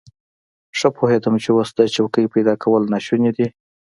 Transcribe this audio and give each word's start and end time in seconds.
ښه 0.77 0.87
پوهېدم 0.97 1.35
چې 1.43 1.49
اوس 1.55 1.69
د 1.77 1.79
څوکۍ 1.95 2.25
پيدا 2.33 2.53
کول 2.63 2.83
ناشوني 2.93 3.31
دي. 3.37 3.47